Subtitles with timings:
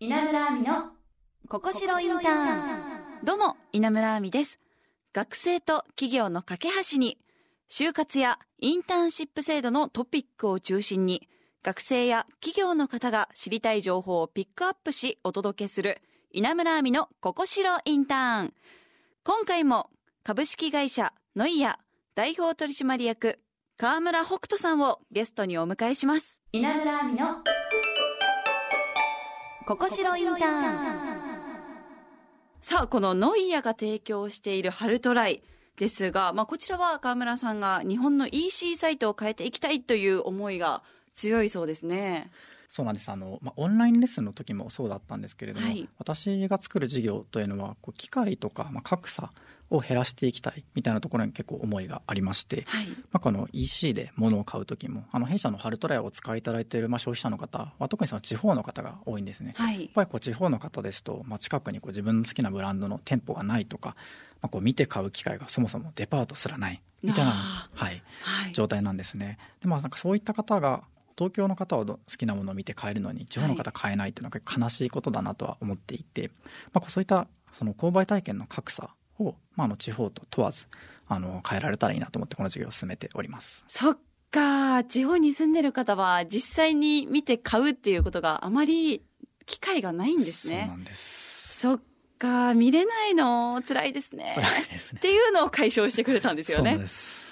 [0.00, 0.92] 稲村亜美の
[1.48, 3.24] ここしろインターン。
[3.24, 4.60] どうも稲村亜美です。
[5.12, 7.18] 学生と企業の架け橋に
[7.68, 11.28] 就活やインターンシップ制度のトピックを中心に
[11.64, 18.54] 学生や企業の方が知りたい情報をピックアップしお届けする稲村亜美のここしろインターン。
[19.24, 19.90] 今回も
[20.22, 21.80] 株式会社ノイヤ
[22.14, 23.40] 代表取締役
[23.76, 26.40] 川村北斗さんをゲストにお迎えします。
[26.52, 27.42] 稲村亜美の
[29.68, 31.18] ここしろインターン
[32.62, 35.42] さあこのノイヤが提供しているハルトライ
[35.76, 42.30] ですが、まあ、こちらは川村さんが日本の EC サイトを変えていきたいという思いが強いそうですね。
[42.70, 43.10] そうなんです。
[43.10, 49.32] あの、まあ、オンラインレッスンの時もそうだったんですけれども、はい、私が作る事業というのはこう機械とか、まあ、格差
[49.70, 63.90] を減らしていきたいみたいなところに結構思いがありまして、はい、まあ、この EC で物を買う時もあの弊社のハルトライをお使いいただいているまあ消費者の方は特にその地方の方が多いんですね、はい、やっぱりこう地方の方ですと、まあ、近くにこう自分の好きなブランドの店舗がないとか、
[64.40, 69.38] まあ、こう見て買う機会がそもそもデパートすらないみたいな、はい、はい、状態なんですね。
[69.60, 70.82] でまあ、なんかそういった方が
[71.16, 76.30] 東京の方は好きなものを見て買えるのに地方の方買えないっていうのは悲しいことだなとは思っていて、
[76.72, 80.66] まあ、そういったその購買体験の格差を、まあ、あの地方と問わず
[81.06, 83.64] あの変えられたらいいなと思ってこの授業を進めております。
[83.68, 83.98] そっ
[84.30, 89.02] か地方に住んでる方は実際に見て買うっていうことがあまり
[89.46, 90.64] 機会がないんですね。
[90.66, 91.80] そうなんですそっ
[92.18, 93.62] か見れないの？
[93.66, 94.32] 辛いですね。
[94.34, 94.98] 辛いですね。
[94.98, 96.78] っていうのを解消してくれたんですよね。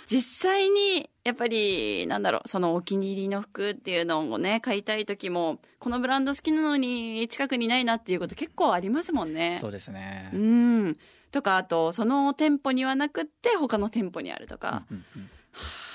[0.06, 9.58] 実際にやっぱりなんだろうそのお気に入りの服っていうのをね買いたい時もこのブランド好きなのに近くにないなっていうこと結構ありますもんね。
[9.60, 10.96] そうですねうん
[11.36, 15.28] とかあとその店舗にはなくって他の店舗にあるとか、うんうんうん、は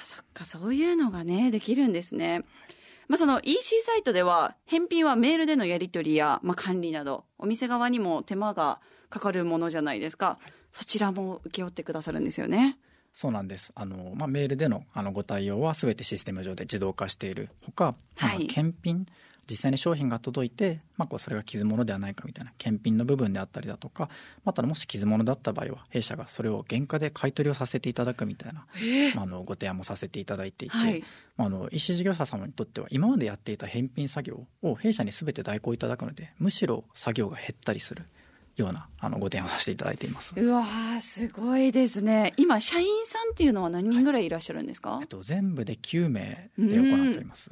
[0.03, 2.44] あそっかそういうのがねできるんですね。
[3.08, 10.38] まあ、その EC サイトでは返品はメールでのやり取りや、まあ、管理などお店側にも手間がかかるものじゃないですか、
[10.72, 12.78] そちらも請け負ってくださるんですよね。
[13.11, 13.72] そうなんです。
[13.76, 17.49] あの、まあ、メールでのあのご対応はすべてシステム上で自動化している。
[17.66, 19.08] ほか、はい、検品
[19.50, 24.10] 実際に商品が届いて、まあ、こうそれが傷物ではないかみたいな検品の部分であったりだとか
[24.46, 28.66] またもし傷物だった場合は弊社がそれを原価で買い取りをさせていただくみたいな、
[29.16, 31.04] まあ、あのご提案もさせていただいていて、はい、
[31.38, 38.06] まあ、あの EC 事業者様にとっては今までやっていた返品作業を弊社にすべて代行いただくのでむしろ作業が減ったりする。
[38.58, 40.34] ようなあのご提案をさせていただいています。
[40.36, 40.64] うわ
[41.02, 42.34] すごいですね。
[42.38, 47.50] 今社員さんっていうのは何人ぐらいいらっしゃるんですか、はい、えっと、全部で9名で行っております、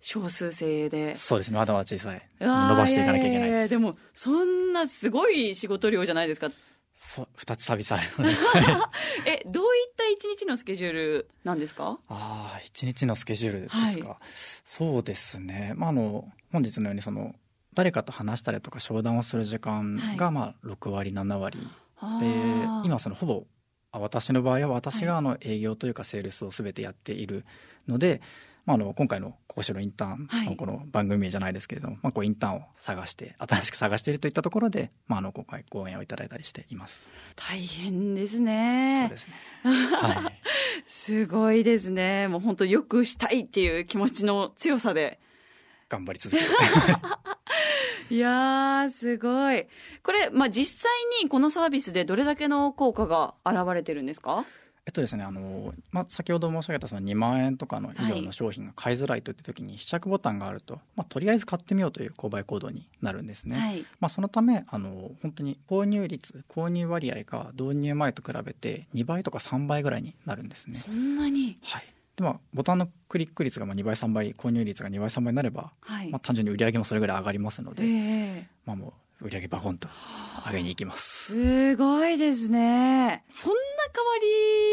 [0.00, 1.16] 少数制で。
[1.16, 1.58] そうですね。
[1.58, 2.28] まだまだ小さい。
[2.40, 3.50] 伸ばしていかなきゃいけない。
[3.50, 6.50] ですでもそんなすごい仕事量じゃないですか。
[6.98, 8.36] そう2つサービスあるので。
[9.26, 11.98] えどういった一日のスケジュールなんですか？
[12.08, 14.18] ああ一日のスケジュールですか、はい、
[14.64, 15.72] そうですね。
[15.76, 17.34] まああの本日のようにその
[17.74, 21.58] 誰かと話したりとか商談をする時間がまあ6割7割、
[21.96, 22.26] はい、で
[22.84, 23.46] 今そのほぼ
[23.92, 27.44] 私の場合は私があの営業というかセールスを全てやっている
[27.88, 28.20] ので、
[28.66, 37.06] まあ、あの今回の「ここしろインターン」のこの番組名じゃないですけれども、まあ、こうインターンを探して新しく探しているといったところで、まあ、あの今回講演をいただいたりしています。
[37.36, 39.06] 大変ですね。
[39.08, 39.34] そうですね。
[39.96, 40.40] はい。
[40.86, 42.28] すごいですね。
[42.28, 45.18] もう本当よくしたいっていう気持ちの強さで。
[45.88, 46.48] 頑張り続ける。
[48.10, 49.66] いやすごい。
[50.02, 50.90] これ、まあ、実際
[51.22, 54.44] にこのサービスでどれだけの効果が現れてるんですか？
[54.90, 70.74] えっとですねあのまあ、先ほど申し上げたその2万円とかの以上の商品が買いづらいといった時に試着ボタンがあると、まあ、とりあえず買ってみようという購買行動になるんですね、はい、まあ、そのためあの本当に購入率購入割合が導入前と比べて2倍とか3倍ぐらいになるんですね。
[70.84, 71.56] そんなに？
[71.62, 71.84] はい。
[72.16, 79.88] でまあ、ボタンのクリック率がまあ2倍3倍購入率が2倍3倍になれば、はい、まあ、単純に売り上げもそれぐらい上がりますので、えー、まあ、もう売り上げバコンと
[80.46, 81.32] 上げに行きます。
[81.32, 83.24] すごいですね。
[83.32, 83.56] そんな
[83.94, 84.18] 変わ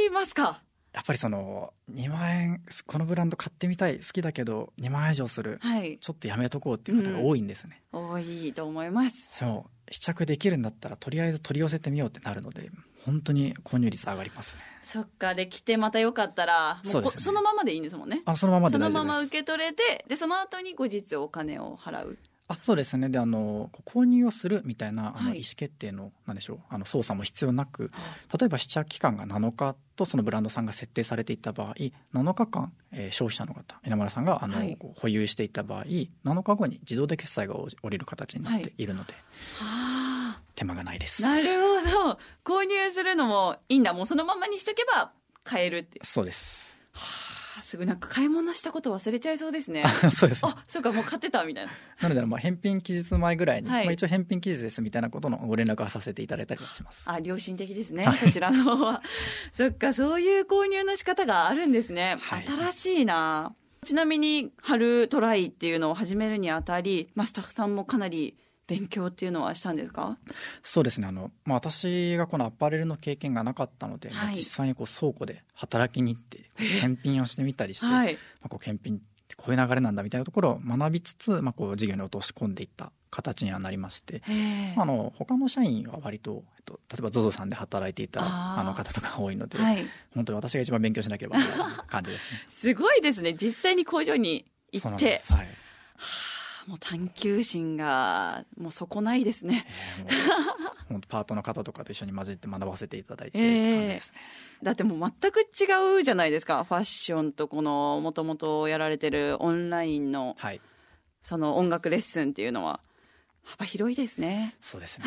[0.06, 0.62] りますか？
[0.94, 9.28] やっぱりその2万円このブランド買ってみたい好きだけど2万円以上する、はい、ちょっとやめとこうっていう方が多いんですね、うん、多いと思います。
[9.30, 12.72] そう試着できるんだったらとりあえず取り寄せてみようってなるので
[13.06, 14.62] 本当に購入率上がりますね。
[14.82, 18.24] そっかで来てまたよかったらそ、ね,、そのままでいいんですもんね。
[18.26, 22.18] あそのままでそのまま受け取れてでその後に後日お金を払う
[22.50, 23.10] あそうですね。
[23.10, 26.60] であの購入をするみたいなあの意思決定の、はい、なんでしょう。
[26.70, 27.92] あの操作も必要なく
[28.40, 31.74] 例えば試着期間が7日とそのブランドさんが設定されていた場合
[32.14, 38.86] 7日間、えー、消費者の方稲村さんがあの、はい、保有していた場合7日後に自動で決済が降りる形になってい。
[38.86, 39.14] るので。
[39.60, 39.98] はい
[40.58, 41.22] 手間がないです。
[41.22, 41.46] なる
[41.94, 42.20] ほど。
[42.44, 43.94] 購入するのもいいんだ。
[43.94, 45.12] もうそのままにしとけば
[45.44, 46.64] 買えるってそうです。
[46.64, 46.77] はあ
[47.62, 49.84] すぐなんか買い物したこと忘れちゃいそうですね。
[50.14, 51.72] そうです、ね、あ、そうか、もう買ってたみたいな。
[52.02, 57.04] なので、まあ、返品期日前ぐらいに、はい、まあ、一応返品期日ですみたいなことのご連絡はさせていただいたりします。
[57.06, 59.02] あ、良心的ですね、そちらの方は。
[59.54, 62.18] そっか、そういう購入の仕方があるんですね。
[62.22, 63.54] はい、新しいな。
[63.84, 68.36] ちなみに、春トライっていうのを始めるにあたり、まあ、スタッフさんもかなり
[68.68, 70.18] 勉強っていうのはしたんですか？
[70.62, 71.08] そうですね。
[71.08, 76.50] あの、まあ、私がこのアパレルの経験がなかったので、はい、実際にこう倉庫で働きに行って
[76.80, 84.22] 検品をしてみたりして、はい、まあ、こう検品ってこういう流れなんだみたいなところを学びつつ、まあ、こう授業に落とし込んでいった形にはなりまして、
[84.76, 92.46] まあ、あの他の社員は割と、えっと、例えば ZOZO さんで働いていたあの方とか多いので、はい、本当に私が一番勉強しなければいけない感じですね。
[92.50, 93.34] すごいですね。
[93.34, 95.22] 実際に工場に行って。
[95.30, 95.48] はい、
[96.68, 99.66] もう探求心がもうそこないですね。
[100.00, 100.08] えー、
[100.90, 104.02] 本当パートの方とかと一緒に混じって学ばせていただいて
[104.62, 106.66] だってもう全く違うじゃないですか。
[106.66, 110.62] ファッションとこのもともとやられてるオンラインの、はい、
[111.22, 112.82] その音楽レッスンっていうのは
[113.44, 114.58] 幅広いですね。
[114.60, 115.06] そうですね。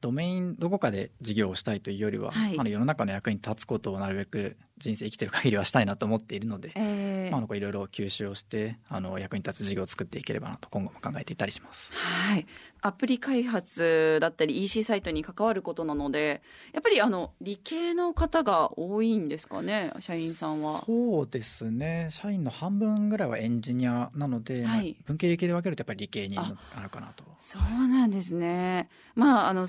[0.00, 11.90] ドメインどこかで事業をしたいというよりは、はい、あの世の中の役に立つことをなるべく人生生きてる限りはしたいなと思っているので、えー、まあ、いろいろ吸収をしてあの役に立つ事業を作っていければなと今後も考えていたりします。
[11.92, 12.46] はい、
[12.80, 16.42] アプリ開発だったり EC サイトに関わることなので
[16.72, 20.82] やっぱりあの理系の方が多いんですかね社員さんは。
[20.86, 27.24] そうですね社員の半分ぐらいはエンジニアなので、はい、文系理系で分けるとやっぱり理系になるかなと。
[27.38, 28.88] そうなんですね。
[29.14, 29.66] まああの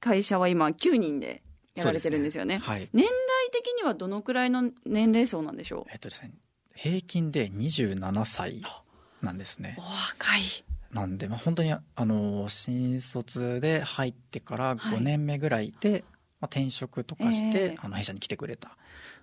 [0.00, 1.42] 会社は今9人で
[1.76, 2.54] やられてるんですよね。
[2.56, 3.10] ねはい、年代
[3.52, 5.90] 的にはどのくらいの年齢層なんでしょう？
[5.92, 6.32] えっとですね、
[6.74, 8.62] 平均で27歳
[9.22, 9.76] なんですね。
[9.78, 10.42] お若い。
[10.92, 16.06] なんで、まあ、本当にあの新卒で入ってから5年目ぐらいで、はい、ま
[16.42, 18.76] あ、転職とかして、えー、あの弊社に来てくれた、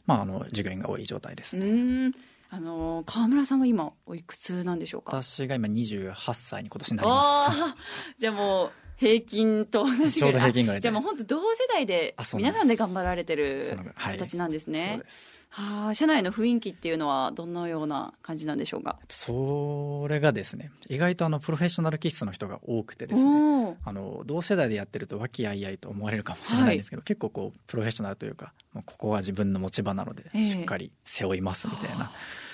[0.06, 2.12] まあ、あの従業員が多い状態ですね。
[2.50, 5.20] あの川村さんは今おいくつなんでしょうか？
[5.20, 7.78] 私が今28歳に今年になりました。
[8.20, 10.54] じゃあもう平均と同じぐらい。
[10.54, 15.01] じゃあもう本当同世代で皆さんで頑張られてる形なんですね、
[15.50, 19.00] はあ、社内の雰囲気っていうのはどのような感じなんでしょうか？
[19.10, 28.54] それがですね意外とあのプロフェッショナル気質の人が多くてですねあの同世代でやってると和気あいあいと思われるかもしれないんですけど、はい、結構こうプロフェッショナルというか
[28.86, 32.12] ここは自分の持ち場なのでしっかり背負いますみたいな。
[32.13, 32.52] えー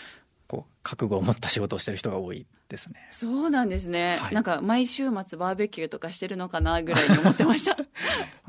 [0.49, 3.07] こう覚悟を持った仕事をしてる人が多いですね。
[3.11, 7.77] そうなんですね、はい、なんか毎週末バーベキューとかしてるのかなぐらいに思ってました。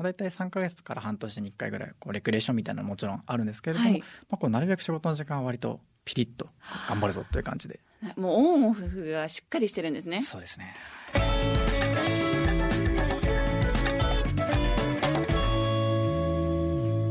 [0.01, 6.49] 大体3か月から半年に1回ぐらいこうレクレーションみたいなのももちろんあるんですけれども、はい、まあ、こうなるべく仕事の時間は割とピリッと
[6.89, 7.79] 頑張るぞという感じで。
[8.17, 10.23] もうオンオフがしっかりしてるんですね。
[10.23, 10.75] そうですね。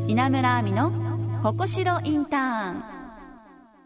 [0.08, 2.99] 稲村亜美のここしろインターン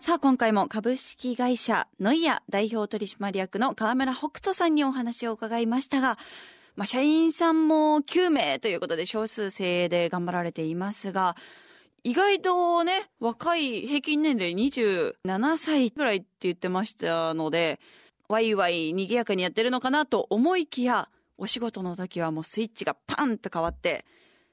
[0.04, 6.18] さあ、今回も株式会社ノイア代表取締役の河村北斗さんにお話を伺いましたが、
[6.76, 11.36] まあ、社員さんも9名ということで少数精鋭で頑張られていますが、
[12.02, 17.80] 意外とね、若い平均年齢27歳ぐらいって言ってましたので、
[18.28, 21.08] ワイワイ賑やかにやってるのかなと思いきや、
[21.38, 24.04] お仕事の時はもうスイッチがパンと変わって、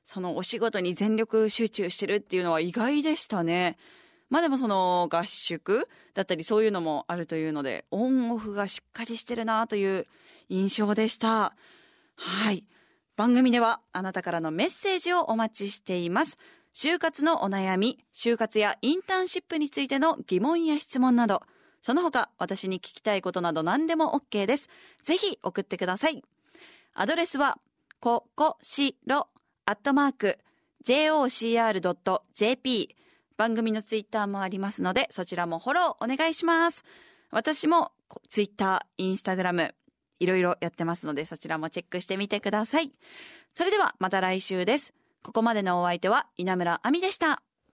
[0.06, 3.75] そのお仕事に全力集中してるっていうのは意外でしたね。
[4.31, 10.07] まあでもその合宿だったりそういうのもあるというので、オンオフがしっかりしてるなという
[10.48, 11.54] 印象でした。
[12.16, 12.63] はい。
[13.17, 16.38] 番組ではあなたからのメッセージをお待ちしています。
[16.74, 21.44] 就活のお悩み、就活やインターンシップについての疑問や質問など、
[21.82, 24.70] その他私に聞きたいことなど何でも OK です。
[25.03, 26.24] ぜひ送ってください。
[26.94, 27.60] アドレスは、
[28.00, 29.27] ここしろ、
[29.65, 30.39] アットマーク、
[30.86, 31.82] jocr.jp
[33.41, 36.83] 番組のツイッターもありますので、そちらもフォローお願いします。
[37.31, 37.91] 私も
[38.29, 39.74] ツイッター、インスタグラム、
[40.19, 42.91] いろいろやってますので、そちらもチェックしてみてください。
[43.55, 44.93] それではまた来週です。
[45.24, 47.41] ここまでのお相手は稲村亜美でした。